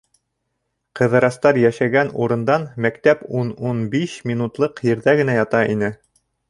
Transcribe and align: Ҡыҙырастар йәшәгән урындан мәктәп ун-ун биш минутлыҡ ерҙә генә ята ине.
Ҡыҙырастар 0.99 1.59
йәшәгән 1.65 2.09
урындан 2.23 2.67
мәктәп 2.87 3.23
ун-ун 3.43 3.87
биш 3.95 4.19
минутлыҡ 4.33 4.87
ерҙә 4.93 5.19
генә 5.23 5.41
ята 5.45 5.67
ине. 5.79 5.97